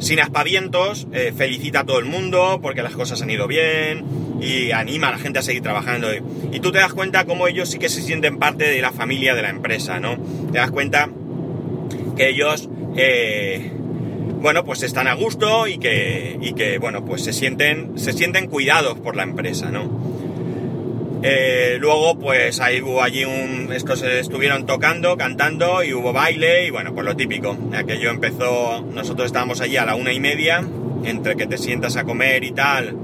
sin 0.00 0.20
aspavientos 0.20 1.06
eh, 1.12 1.32
felicita 1.36 1.80
a 1.80 1.84
todo 1.84 1.98
el 1.98 2.04
mundo 2.04 2.58
porque 2.62 2.82
las 2.82 2.94
cosas 2.94 3.22
han 3.22 3.30
ido 3.30 3.46
bien 3.46 4.04
y 4.40 4.72
anima 4.72 5.08
a 5.08 5.12
la 5.12 5.18
gente 5.18 5.38
a 5.38 5.42
seguir 5.42 5.62
trabajando. 5.62 6.08
Y 6.52 6.60
tú 6.60 6.72
te 6.72 6.78
das 6.78 6.92
cuenta 6.92 7.24
cómo 7.24 7.48
ellos 7.48 7.70
sí 7.70 7.78
que 7.78 7.88
se 7.88 8.02
sienten 8.02 8.38
parte 8.38 8.64
de 8.68 8.82
la 8.82 8.92
familia 8.92 9.34
de 9.34 9.42
la 9.42 9.50
empresa, 9.50 10.00
¿no? 10.00 10.18
Te 10.52 10.58
das 10.58 10.70
cuenta 10.70 11.08
que 12.16 12.28
ellos, 12.28 12.68
eh, 12.96 13.70
bueno, 14.40 14.64
pues 14.64 14.82
están 14.82 15.08
a 15.08 15.14
gusto 15.14 15.66
y 15.66 15.78
que, 15.78 16.38
y 16.40 16.52
que, 16.52 16.78
bueno, 16.78 17.04
pues 17.04 17.24
se 17.24 17.32
sienten, 17.32 17.98
se 17.98 18.12
sienten 18.12 18.48
cuidados 18.48 18.98
por 18.98 19.16
la 19.16 19.22
empresa, 19.22 19.70
¿no? 19.70 20.03
Eh, 21.26 21.78
luego, 21.80 22.18
pues 22.18 22.60
ahí 22.60 22.82
hubo 22.82 23.02
allí 23.02 23.24
un. 23.24 23.72
Estos 23.72 24.02
estuvieron 24.02 24.66
tocando, 24.66 25.16
cantando 25.16 25.82
y 25.82 25.94
hubo 25.94 26.12
baile 26.12 26.66
y 26.66 26.70
bueno, 26.70 26.92
pues 26.92 27.06
lo 27.06 27.16
típico. 27.16 27.56
Aquello 27.74 28.10
empezó. 28.10 28.82
Nosotros 28.92 29.24
estábamos 29.24 29.62
allí 29.62 29.78
a 29.78 29.86
la 29.86 29.94
una 29.94 30.12
y 30.12 30.20
media, 30.20 30.62
entre 31.02 31.34
que 31.36 31.46
te 31.46 31.56
sientas 31.56 31.96
a 31.96 32.04
comer 32.04 32.44
y 32.44 32.52
tal. 32.52 32.94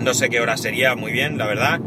No 0.00 0.14
sé 0.14 0.28
qué 0.28 0.40
hora 0.40 0.56
sería, 0.56 0.96
muy 0.96 1.12
bien, 1.12 1.38
la 1.38 1.46
verdad. 1.46 1.80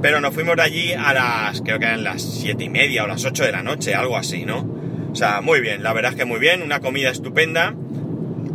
Pero 0.00 0.22
nos 0.22 0.32
fuimos 0.32 0.56
de 0.56 0.62
allí 0.62 0.92
a 0.94 1.12
las. 1.12 1.60
Creo 1.60 1.78
que 1.78 1.84
eran 1.84 2.02
las 2.02 2.22
siete 2.22 2.64
y 2.64 2.70
media 2.70 3.04
o 3.04 3.06
las 3.06 3.26
ocho 3.26 3.44
de 3.44 3.52
la 3.52 3.62
noche, 3.62 3.94
algo 3.94 4.16
así, 4.16 4.46
¿no? 4.46 4.66
O 5.12 5.14
sea, 5.14 5.42
muy 5.42 5.60
bien, 5.60 5.82
la 5.82 5.92
verdad 5.92 6.12
es 6.12 6.16
que 6.16 6.24
muy 6.24 6.40
bien, 6.40 6.62
una 6.62 6.80
comida 6.80 7.10
estupenda, 7.10 7.74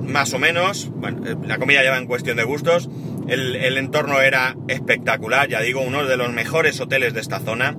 más 0.08 0.34
o 0.34 0.40
menos. 0.40 0.90
Bueno, 0.90 1.22
la 1.46 1.60
comida 1.60 1.84
ya 1.84 1.92
va 1.92 2.00
en 2.00 2.08
cuestión 2.08 2.36
de 2.36 2.46
gustos 2.46 2.90
el, 3.28 3.78
entorno 3.78 4.22
era 4.22 4.56
espectacular, 4.68 5.50
ya 5.50 5.62
digo, 5.62 5.82
uno 5.82 6.06
de 6.06 6.18
los 6.18 6.32
mejores 6.32 6.80
hoteles 6.80 7.14
de 7.14 7.22
esta 7.22 7.40
zona. 7.40 7.76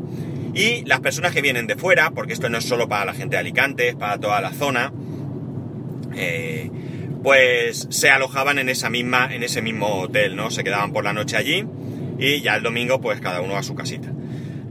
Y 0.55 0.85
las 0.85 1.00
personas 1.00 1.33
que 1.33 1.43
vienen 1.43 1.67
de 1.67 1.76
fuera, 1.76 2.11
porque 2.11 2.33
esto 2.33 2.49
no 2.49 2.59
es 2.59 2.64
solo 2.64 2.88
para 2.88 3.05
la 3.05 3.14
gente 3.14 3.37
de 3.37 3.40
Alicante, 3.40 3.88
es 3.88 3.95
para 3.95 4.19
toda 4.19 4.40
la 4.40 4.52
zona, 4.52 4.93
eh, 6.17 6.71
pues 7.23 7.87
se 7.90 8.11
alojaban 8.11 8.59
en 8.59 8.69
esa 8.69 8.90
misma, 8.90 9.33
en 9.33 9.43
ese 9.43 9.62
mismo 9.62 10.00
hotel, 10.00 10.37
¿no? 10.37 10.50
Se 10.50 10.64
quedaban 10.64 10.93
por 10.93 11.05
la 11.05 11.12
noche 11.12 11.37
allí 11.37 11.64
y 12.19 12.40
ya 12.40 12.57
el 12.57 12.62
domingo, 12.62 13.00
pues 13.00 13.21
cada 13.21 13.40
uno 13.40 13.57
a 13.57 13.62
su 13.62 13.75
casita. 13.75 14.12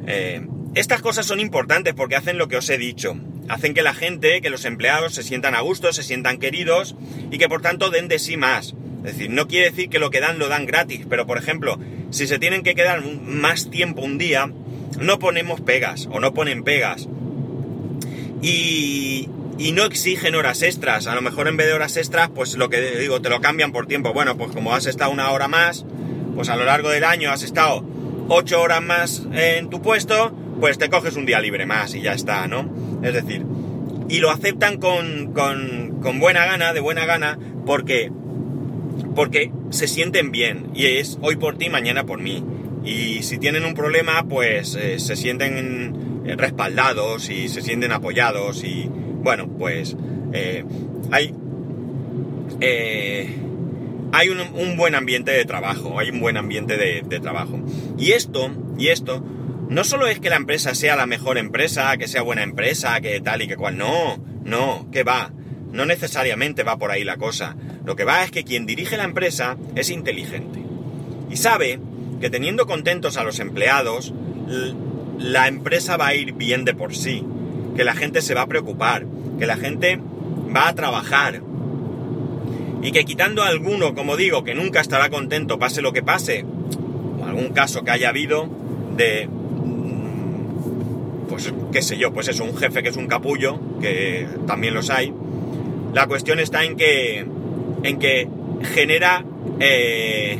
Eh, 0.07 0.45
estas 0.75 1.01
cosas 1.01 1.25
son 1.25 1.39
importantes 1.39 1.93
porque 1.93 2.15
hacen 2.15 2.37
lo 2.37 2.47
que 2.47 2.57
os 2.57 2.69
he 2.69 2.77
dicho. 2.77 3.15
Hacen 3.49 3.73
que 3.73 3.81
la 3.81 3.93
gente, 3.93 4.41
que 4.41 4.49
los 4.49 4.65
empleados 4.65 5.13
se 5.13 5.23
sientan 5.23 5.55
a 5.55 5.61
gusto, 5.61 5.93
se 5.93 6.03
sientan 6.03 6.37
queridos 6.37 6.95
y 7.31 7.37
que 7.37 7.47
por 7.47 7.61
tanto 7.61 7.89
den 7.89 8.07
de 8.07 8.19
sí 8.19 8.35
más. 8.37 8.75
Es 9.07 9.13
decir, 9.13 9.29
no 9.29 9.47
quiere 9.47 9.69
decir 9.69 9.87
que 9.89 9.99
lo 9.99 10.09
que 10.09 10.19
dan 10.19 10.37
lo 10.37 10.49
dan 10.49 10.65
gratis, 10.65 11.05
pero 11.09 11.25
por 11.25 11.37
ejemplo, 11.37 11.79
si 12.09 12.27
se 12.27 12.39
tienen 12.39 12.61
que 12.61 12.75
quedar 12.75 13.01
más 13.05 13.69
tiempo 13.69 14.01
un 14.01 14.17
día, 14.17 14.51
no 14.99 15.17
ponemos 15.17 15.61
pegas 15.61 16.09
o 16.11 16.19
no 16.19 16.33
ponen 16.33 16.65
pegas. 16.65 17.07
Y, 18.41 19.29
y 19.57 19.71
no 19.71 19.85
exigen 19.85 20.35
horas 20.35 20.61
extras. 20.61 21.07
A 21.07 21.15
lo 21.15 21.21
mejor 21.21 21.47
en 21.47 21.55
vez 21.55 21.67
de 21.67 21.73
horas 21.73 21.95
extras, 21.95 22.29
pues 22.35 22.57
lo 22.57 22.69
que 22.69 22.81
digo, 22.97 23.21
te 23.21 23.29
lo 23.29 23.39
cambian 23.39 23.71
por 23.71 23.87
tiempo. 23.87 24.11
Bueno, 24.11 24.35
pues 24.35 24.51
como 24.51 24.75
has 24.75 24.87
estado 24.87 25.09
una 25.09 25.31
hora 25.31 25.47
más, 25.47 25.85
pues 26.35 26.49
a 26.49 26.57
lo 26.57 26.65
largo 26.65 26.89
del 26.89 27.05
año 27.05 27.31
has 27.31 27.43
estado 27.43 27.85
ocho 28.27 28.61
horas 28.61 28.81
más 28.81 29.25
en 29.31 29.69
tu 29.69 29.81
puesto, 29.81 30.35
pues 30.59 30.77
te 30.77 30.89
coges 30.89 31.15
un 31.15 31.25
día 31.25 31.39
libre 31.39 31.65
más 31.65 31.95
y 31.95 32.01
ya 32.01 32.11
está, 32.11 32.45
¿no? 32.47 32.69
Es 33.01 33.13
decir, 33.13 33.45
y 34.09 34.19
lo 34.19 34.31
aceptan 34.31 34.79
con, 34.79 35.31
con, 35.31 36.01
con 36.01 36.19
buena 36.19 36.45
gana, 36.45 36.73
de 36.73 36.81
buena 36.81 37.05
gana, 37.05 37.39
porque 37.65 38.11
porque 39.17 39.51
se 39.71 39.87
sienten 39.87 40.31
bien 40.31 40.69
y 40.75 40.85
es 40.85 41.17
hoy 41.23 41.37
por 41.37 41.57
ti, 41.57 41.71
mañana 41.71 42.05
por 42.05 42.21
mí. 42.21 42.43
Y 42.85 43.23
si 43.23 43.39
tienen 43.39 43.65
un 43.65 43.73
problema, 43.73 44.27
pues 44.29 44.75
eh, 44.75 44.99
se 44.99 45.15
sienten 45.15 46.21
eh, 46.27 46.35
respaldados 46.37 47.31
y 47.31 47.49
se 47.49 47.63
sienten 47.63 47.91
apoyados 47.91 48.63
y 48.63 48.87
bueno, 48.87 49.47
pues 49.57 49.97
eh, 50.33 50.63
hay, 51.09 51.33
hay 54.11 54.29
un, 54.29 54.77
buen 54.77 54.93
ambiente 54.93 55.31
de 55.31 55.45
trabajo, 55.45 55.97
hay 55.97 56.11
un 56.11 56.19
buen 56.19 56.37
ambiente 56.37 56.77
de, 56.77 57.01
de 57.01 57.19
trabajo. 57.19 57.59
Y 57.97 58.11
esto, 58.11 58.51
y 58.77 58.89
esto, 58.89 59.25
no 59.67 59.83
solo 59.83 60.05
es 60.05 60.19
que 60.19 60.29
la 60.29 60.35
empresa 60.35 60.75
sea 60.75 60.95
la 60.95 61.07
mejor 61.07 61.39
empresa, 61.39 61.97
que 61.97 62.07
sea 62.07 62.21
buena 62.21 62.43
empresa, 62.43 63.01
que 63.01 63.19
tal 63.19 63.41
y 63.41 63.47
que 63.47 63.55
cual, 63.55 63.79
no, 63.79 64.23
no, 64.43 64.91
que 64.91 65.01
va 65.01 65.31
no 65.71 65.85
necesariamente 65.85 66.63
va 66.63 66.77
por 66.77 66.91
ahí 66.91 67.03
la 67.03 67.17
cosa. 67.17 67.55
Lo 67.87 67.95
que 67.95 68.03
va 68.03 68.25
es 68.25 68.31
que 68.31 68.43
quien 68.43 68.65
dirige 68.65 68.97
la 68.97 69.05
empresa 69.05 69.55
es 69.75 69.89
inteligente. 69.89 70.59
Y 71.31 71.37
sabe 71.37 71.79
que 72.19 72.29
teniendo 72.29 72.67
contentos 72.67 73.15
a 73.15 73.23
los 73.23 73.39
empleados, 73.39 74.13
la 75.17 75.47
empresa 75.47 75.95
va 75.95 76.07
a 76.07 76.13
ir 76.13 76.33
bien 76.33 76.65
de 76.65 76.73
por 76.73 76.93
sí, 76.93 77.23
que 77.77 77.85
la 77.85 77.95
gente 77.95 78.21
se 78.21 78.33
va 78.33 78.41
a 78.41 78.47
preocupar, 78.47 79.05
que 79.39 79.47
la 79.47 79.55
gente 79.55 80.01
va 80.53 80.67
a 80.67 80.75
trabajar 80.75 81.41
y 82.81 82.91
que 82.91 83.05
quitando 83.05 83.41
a 83.41 83.47
alguno, 83.47 83.95
como 83.95 84.17
digo, 84.17 84.43
que 84.43 84.53
nunca 84.53 84.81
estará 84.81 85.09
contento 85.09 85.57
pase 85.57 85.81
lo 85.81 85.93
que 85.93 86.03
pase, 86.03 86.43
o 87.21 87.23
algún 87.23 87.53
caso 87.53 87.85
que 87.85 87.91
haya 87.91 88.09
habido 88.09 88.49
de, 88.97 89.27
mm, 89.29 91.27
pues 91.29 91.53
qué 91.71 91.81
sé 91.81 91.97
yo, 91.97 92.11
pues 92.11 92.27
es 92.27 92.41
un 92.41 92.53
jefe 92.53 92.83
que 92.83 92.89
es 92.89 92.97
un 92.97 93.07
capullo, 93.07 93.57
que 93.79 94.27
también 94.45 94.73
los 94.73 94.89
hay, 94.89 95.13
la 95.93 96.05
cuestión 96.05 96.39
está 96.39 96.63
en 96.63 96.75
que, 96.75 97.25
en 97.87 97.99
que 97.99 98.27
genera 98.73 99.23
eh, 99.61 100.37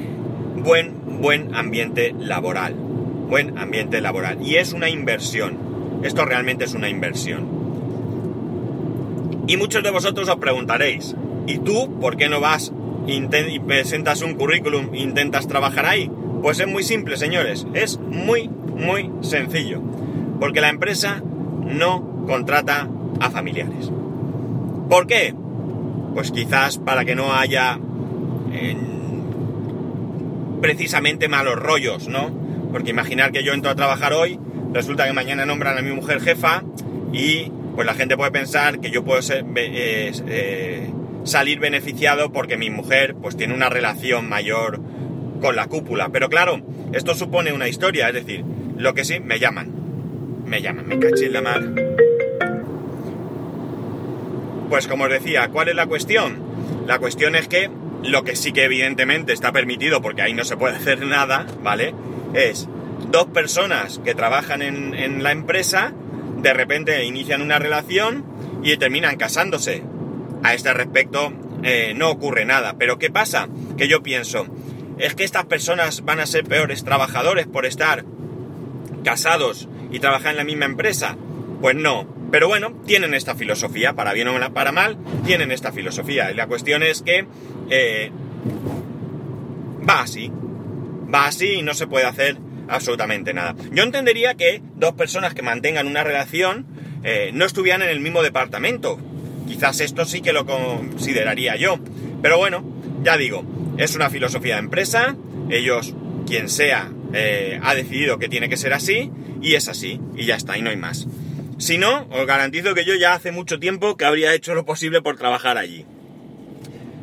buen, 0.58 1.22
buen 1.22 1.56
ambiente 1.56 2.14
laboral. 2.20 2.74
Buen 2.74 3.58
ambiente 3.58 4.02
laboral. 4.02 4.46
Y 4.46 4.56
es 4.56 4.74
una 4.74 4.90
inversión. 4.90 5.58
Esto 6.04 6.26
realmente 6.26 6.66
es 6.66 6.74
una 6.74 6.90
inversión. 6.90 7.48
Y 9.48 9.56
muchos 9.56 9.82
de 9.82 9.92
vosotros 9.92 10.28
os 10.28 10.36
preguntaréis, 10.38 11.16
¿y 11.48 11.60
tú 11.60 11.98
por 12.02 12.18
qué 12.18 12.28
no 12.28 12.42
vas 12.42 12.74
y 13.08 13.60
presentas 13.60 14.22
un 14.22 14.36
currículum 14.36 14.94
e 14.94 15.00
intentas 15.00 15.48
trabajar 15.48 15.86
ahí? 15.86 16.12
Pues 16.42 16.60
es 16.60 16.68
muy 16.68 16.84
simple, 16.84 17.16
señores. 17.16 17.66
Es 17.74 17.98
muy, 17.98 18.50
muy 18.50 19.10
sencillo. 19.22 19.82
Porque 20.42 20.60
la 20.60 20.68
empresa 20.70 21.24
no 21.66 22.26
contrata 22.28 22.90
a 23.22 23.32
familiares. 23.32 23.90
¿Por 24.90 25.08
qué? 25.08 25.34
Pues 26.18 26.32
quizás 26.32 26.80
para 26.80 27.06
que 27.06 27.14
no 27.14 27.32
haya 27.36 27.78
precisamente 30.60 31.28
malos 31.28 31.58
rollos, 31.58 32.08
¿no? 32.08 32.32
Porque 32.72 32.90
imaginar 32.90 33.32
que 33.32 33.44
yo 33.44 33.54
entro 33.54 33.70
a 33.70 33.76
trabajar 33.76 34.14
hoy, 34.14 34.40
resulta 34.74 35.06
que 35.06 35.14
mañana 35.14 35.46
nombran 35.46 35.78
a 35.78 35.84
mi 35.84 35.92
mujer 35.92 36.20
jefa 36.20 36.64
y 37.14 37.52
pues 37.76 37.86
la 37.86 37.94
gente 37.94 38.18
puede 38.18 38.32
pensar 38.32 38.80
que 38.80 38.90
yo 38.90 39.06
puedo 39.06 39.20
eh, 39.32 40.12
eh, 40.28 40.90
salir 41.24 41.60
beneficiado 41.60 42.32
porque 42.32 42.58
mi 42.58 42.72
mujer 42.72 43.14
pues 43.22 43.38
tiene 43.38 43.54
una 43.54 43.70
relación 43.70 44.28
mayor 44.28 44.82
con 45.40 45.56
la 45.56 45.68
cúpula. 45.68 46.10
Pero 46.10 46.30
claro, 46.30 46.64
esto 46.94 47.14
supone 47.14 47.54
una 47.54 47.68
historia, 47.68 48.08
es 48.08 48.16
decir, 48.16 48.44
lo 48.76 48.96
que 48.96 49.06
sí, 49.06 49.20
me 49.20 49.38
llaman. 49.38 49.72
Me 50.48 50.64
llaman, 50.64 50.88
me 50.88 50.98
caché 50.98 51.28
en 51.28 51.34
la 51.34 51.42
mar. 51.44 51.62
Pues 54.70 54.88
como 54.88 55.06
os 55.06 55.10
decía, 55.10 55.50
¿cuál 55.50 55.70
es 55.70 55.76
la 55.76 55.86
cuestión? 55.86 56.42
La 56.86 57.00
cuestión 57.00 57.36
es 57.36 57.48
que 57.48 57.70
lo 58.04 58.24
que 58.24 58.36
sí 58.36 58.52
que 58.52 58.66
evidentemente 58.66 59.34
está 59.34 59.52
permitido, 59.52 60.02
porque 60.02 60.22
ahí 60.22 60.34
no 60.34 60.44
se 60.44 60.58
puede 60.58 60.76
hacer 60.78 61.06
nada, 61.06 61.46
¿vale? 61.64 61.94
Es 62.34 62.68
dos 63.10 63.28
personas 63.28 64.00
que 64.04 64.16
trabajan 64.16 64.62
en, 64.62 65.24
la 65.24 65.32
empresa, 65.32 65.94
de 66.42 66.54
repente 66.54 67.04
inician 67.06 67.42
una 67.42 67.60
relación 67.60 68.26
y 68.64 68.76
terminan 68.78 69.18
casándose. 69.18 69.84
A 70.44 70.54
este 70.54 70.74
respecto 70.74 71.34
eh, 71.64 71.94
no 71.96 72.10
ocurre 72.10 72.46
nada. 72.46 72.76
Pero 72.78 73.00
¿qué 73.00 73.10
pasa? 73.10 73.48
Que 73.78 73.88
yo 73.88 74.04
pienso, 74.04 74.46
¿es 75.00 75.16
que 75.16 75.24
estas 75.24 75.46
personas 75.46 76.06
van 76.06 76.20
a 76.20 76.26
ser 76.26 76.44
peores 76.44 76.84
trabajadores 76.84 77.48
por 77.48 77.66
estar 77.66 78.06
casados 79.04 79.68
y 79.92 80.00
trabajar 80.00 80.32
en 80.32 80.38
la 80.38 80.44
misma 80.44 80.66
empresa? 80.66 81.18
Pues 81.60 81.76
no, 81.76 82.08
pero 82.32 82.48
bueno, 82.48 82.74
tienen 82.86 83.14
esta 83.14 83.36
filosofía, 83.36 83.94
para 83.94 84.14
bien 84.14 84.28
o 84.28 84.54
para 84.54 84.72
mal, 84.72 84.98
tienen 85.26 85.52
esta 85.52 85.72
filosofía. 85.72 86.32
Y 86.32 86.36
la 86.36 86.48
cuestión 86.48 86.84
es 86.84 87.02
que 87.02 87.26
eh, 87.70 88.12
va 89.88 90.02
así. 90.02 90.32
Va 91.14 91.28
así 91.28 91.54
y 91.54 91.62
no 91.62 91.74
se 91.74 91.88
puede 91.88 92.06
hacer 92.06 92.38
absolutamente 92.68 93.34
nada. 93.34 93.56
Yo 93.72 93.84
entendería 93.84 94.36
que 94.36 94.62
dos 94.76 94.94
personas 94.94 95.34
que 95.34 95.42
mantengan 95.42 95.88
una 95.88 96.04
relación 96.04 96.66
eh, 97.04 97.32
no 97.34 97.46
estuvieran 97.46 97.82
en 97.82 97.90
el 97.90 98.02
mismo 98.02 98.24
departamento. 98.24 99.00
Quizás 99.48 99.80
esto 99.80 100.06
sí 100.06 100.22
que 100.22 100.34
lo 100.34 100.46
consideraría 100.46 101.56
yo. 101.56 101.80
Pero 102.22 102.38
bueno, 102.38 102.66
ya 103.04 103.16
digo, 103.16 103.46
es 103.78 103.96
una 103.96 104.10
filosofía 104.10 104.56
de 104.56 104.60
empresa. 104.60 105.16
Ellos, 105.50 105.96
quien 106.26 106.50
sea, 106.50 106.92
eh, 107.14 107.58
ha 107.64 107.74
decidido 107.74 108.20
que 108.20 108.28
tiene 108.28 108.50
que 108.50 108.58
ser 108.58 108.74
así. 108.74 109.12
Y 109.42 109.54
es 109.54 109.70
así. 109.70 110.02
Y 110.18 110.26
ya 110.26 110.36
está, 110.36 110.58
y 110.58 110.62
no 110.62 110.70
hay 110.70 110.78
más. 110.78 111.08
Si 111.58 111.78
no, 111.78 112.08
os 112.12 112.26
garantizo 112.28 112.76
que 112.76 112.86
yo 112.86 112.96
ya 112.96 113.14
hace 113.14 113.32
mucho 113.32 113.60
tiempo 113.60 113.98
que 113.98 114.06
habría 114.06 114.34
hecho 114.34 114.54
lo 114.54 114.66
posible 114.66 115.02
por 115.02 115.18
trabajar 115.18 115.58
allí. 115.58 115.86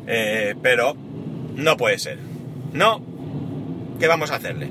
Eh, 0.07 0.55
pero 0.61 0.95
no 0.95 1.77
puede 1.77 1.99
ser. 1.99 2.19
No. 2.71 3.03
¿Qué 3.99 4.07
vamos 4.07 4.31
a 4.31 4.35
hacerle? 4.35 4.69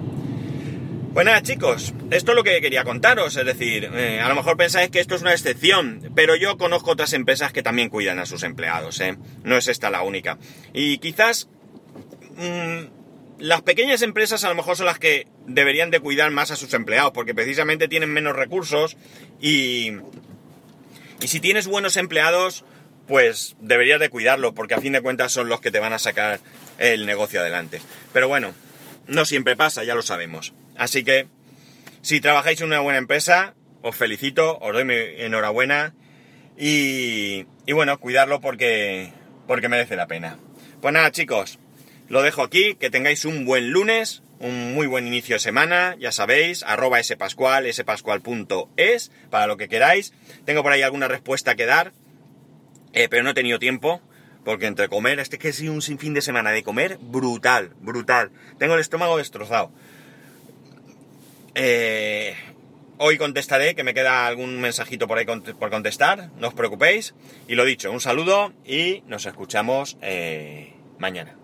Pues 1.12 1.42
chicos, 1.42 1.94
esto 2.10 2.32
es 2.32 2.36
lo 2.36 2.42
que 2.42 2.60
quería 2.60 2.82
contaros. 2.82 3.36
Es 3.36 3.46
decir, 3.46 3.88
eh, 3.94 4.20
a 4.20 4.28
lo 4.28 4.34
mejor 4.34 4.56
pensáis 4.56 4.90
que 4.90 4.98
esto 4.98 5.14
es 5.14 5.22
una 5.22 5.32
excepción, 5.32 6.10
pero 6.14 6.34
yo 6.34 6.58
conozco 6.58 6.90
otras 6.90 7.12
empresas 7.12 7.52
que 7.52 7.62
también 7.62 7.88
cuidan 7.88 8.18
a 8.18 8.26
sus 8.26 8.42
empleados. 8.42 9.00
¿eh? 9.00 9.16
No 9.44 9.56
es 9.56 9.68
esta 9.68 9.90
la 9.90 10.02
única. 10.02 10.38
Y 10.72 10.98
quizás 10.98 11.48
mm, 12.36 13.03
las 13.44 13.60
pequeñas 13.60 14.00
empresas 14.00 14.42
a 14.44 14.48
lo 14.48 14.54
mejor 14.54 14.74
son 14.74 14.86
las 14.86 14.98
que 14.98 15.26
deberían 15.46 15.90
de 15.90 16.00
cuidar 16.00 16.30
más 16.30 16.50
a 16.50 16.56
sus 16.56 16.72
empleados, 16.72 17.12
porque 17.12 17.34
precisamente 17.34 17.88
tienen 17.88 18.10
menos 18.10 18.34
recursos 18.34 18.96
y, 19.38 19.98
y 21.20 21.28
si 21.28 21.40
tienes 21.40 21.66
buenos 21.66 21.98
empleados, 21.98 22.64
pues 23.06 23.54
deberías 23.60 24.00
de 24.00 24.08
cuidarlo, 24.08 24.54
porque 24.54 24.72
a 24.72 24.80
fin 24.80 24.94
de 24.94 25.02
cuentas 25.02 25.30
son 25.30 25.50
los 25.50 25.60
que 25.60 25.70
te 25.70 25.78
van 25.78 25.92
a 25.92 25.98
sacar 25.98 26.40
el 26.78 27.04
negocio 27.04 27.38
adelante. 27.40 27.82
Pero 28.14 28.28
bueno, 28.28 28.54
no 29.08 29.26
siempre 29.26 29.56
pasa, 29.56 29.84
ya 29.84 29.94
lo 29.94 30.00
sabemos. 30.00 30.54
Así 30.74 31.04
que, 31.04 31.26
si 32.00 32.22
trabajáis 32.22 32.62
en 32.62 32.68
una 32.68 32.80
buena 32.80 32.98
empresa, 32.98 33.54
os 33.82 33.94
felicito, 33.94 34.56
os 34.58 34.72
doy 34.72 34.86
mi 34.86 34.94
enhorabuena 34.94 35.92
y, 36.56 37.44
y 37.66 37.72
bueno, 37.74 38.00
cuidarlo 38.00 38.40
porque, 38.40 39.12
porque 39.46 39.68
merece 39.68 39.96
la 39.96 40.06
pena. 40.06 40.38
Pues 40.80 40.94
nada, 40.94 41.10
chicos, 41.10 41.58
lo 42.08 42.22
dejo 42.22 42.42
aquí, 42.42 42.74
que 42.74 42.90
tengáis 42.90 43.24
un 43.24 43.44
buen 43.44 43.70
lunes, 43.70 44.22
un 44.38 44.74
muy 44.74 44.86
buen 44.86 45.06
inicio 45.06 45.36
de 45.36 45.40
semana, 45.40 45.96
ya 45.98 46.12
sabéis, 46.12 46.62
arroba 46.62 47.02
spascual, 47.02 47.72
spascual.es, 47.72 49.10
para 49.30 49.46
lo 49.46 49.56
que 49.56 49.68
queráis. 49.68 50.12
Tengo 50.44 50.62
por 50.62 50.72
ahí 50.72 50.82
alguna 50.82 51.08
respuesta 51.08 51.54
que 51.54 51.66
dar, 51.66 51.92
eh, 52.92 53.08
pero 53.08 53.22
no 53.22 53.30
he 53.30 53.34
tenido 53.34 53.58
tiempo, 53.58 54.02
porque 54.44 54.66
entre 54.66 54.88
comer, 54.88 55.18
este 55.18 55.38
que 55.38 55.48
es 55.48 55.60
un 55.60 55.80
sinfín 55.80 56.14
de 56.14 56.20
semana 56.20 56.50
de 56.50 56.62
comer, 56.62 56.98
brutal, 57.00 57.72
brutal. 57.80 58.30
Tengo 58.58 58.74
el 58.74 58.80
estómago 58.80 59.16
destrozado. 59.16 59.72
Eh, 61.54 62.34
hoy 62.98 63.16
contestaré, 63.16 63.74
que 63.74 63.84
me 63.84 63.94
queda 63.94 64.26
algún 64.26 64.60
mensajito 64.60 65.08
por 65.08 65.18
ahí 65.18 65.24
por 65.24 65.70
contestar, 65.70 66.30
no 66.38 66.48
os 66.48 66.54
preocupéis. 66.54 67.14
Y 67.48 67.54
lo 67.54 67.64
dicho, 67.64 67.90
un 67.90 68.00
saludo 68.00 68.52
y 68.64 69.02
nos 69.06 69.24
escuchamos 69.24 69.96
eh, 70.02 70.74
mañana. 70.98 71.36